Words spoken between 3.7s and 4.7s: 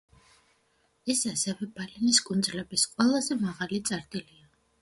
წერტილია.